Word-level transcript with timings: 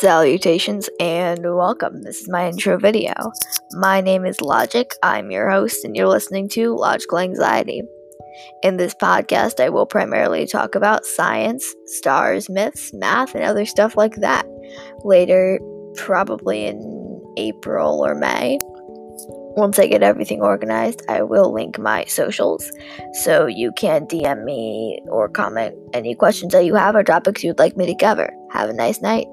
Salutations 0.00 0.88
and 1.00 1.40
welcome. 1.42 2.02
This 2.02 2.20
is 2.20 2.28
my 2.28 2.48
intro 2.48 2.78
video. 2.78 3.12
My 3.72 4.00
name 4.00 4.24
is 4.24 4.40
Logic. 4.40 4.88
I'm 5.02 5.32
your 5.32 5.50
host, 5.50 5.84
and 5.84 5.96
you're 5.96 6.06
listening 6.06 6.48
to 6.50 6.76
Logical 6.76 7.18
Anxiety. 7.18 7.82
In 8.62 8.76
this 8.76 8.94
podcast, 8.94 9.58
I 9.58 9.70
will 9.70 9.86
primarily 9.86 10.46
talk 10.46 10.76
about 10.76 11.04
science, 11.04 11.66
stars, 11.86 12.48
myths, 12.48 12.92
math, 12.94 13.34
and 13.34 13.42
other 13.42 13.66
stuff 13.66 13.96
like 13.96 14.14
that. 14.20 14.46
Later, 15.02 15.58
probably 15.96 16.66
in 16.66 17.20
April 17.36 17.98
or 17.98 18.14
May, 18.14 18.60
once 19.56 19.80
I 19.80 19.88
get 19.88 20.04
everything 20.04 20.42
organized, 20.42 21.02
I 21.08 21.22
will 21.22 21.52
link 21.52 21.76
my 21.76 22.04
socials 22.04 22.70
so 23.24 23.46
you 23.46 23.72
can 23.72 24.06
DM 24.06 24.44
me 24.44 25.00
or 25.08 25.28
comment 25.28 25.74
any 25.92 26.14
questions 26.14 26.52
that 26.52 26.64
you 26.64 26.76
have 26.76 26.94
or 26.94 27.02
topics 27.02 27.42
you'd 27.42 27.58
like 27.58 27.76
me 27.76 27.86
to 27.86 27.96
cover. 27.96 28.32
Have 28.52 28.70
a 28.70 28.74
nice 28.74 29.02
night. 29.02 29.26